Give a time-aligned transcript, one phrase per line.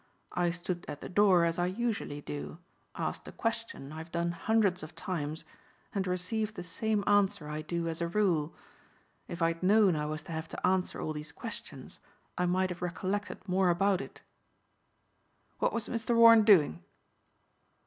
[0.33, 2.57] I stood at the door as I usually do,
[2.95, 5.45] asked a question I have done hundreds of times
[5.93, 8.55] and received the same answer I do as a rule.
[9.27, 11.99] If I'd known I was to have to answer all these questions
[12.35, 14.23] I might have recollected more about it."
[15.59, 16.15] "What was Mr.
[16.15, 16.81] Warren doing?"